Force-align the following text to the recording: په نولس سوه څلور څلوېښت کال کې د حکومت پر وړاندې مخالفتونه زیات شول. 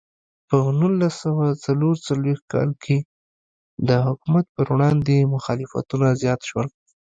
په 0.47 0.57
نولس 0.79 1.13
سوه 1.23 1.45
څلور 1.65 1.95
څلوېښت 2.07 2.45
کال 2.53 2.69
کې 2.83 2.97
د 3.87 3.89
حکومت 4.07 4.45
پر 4.55 4.65
وړاندې 4.73 5.29
مخالفتونه 5.33 6.07
زیات 6.21 6.41
شول. 6.49 6.67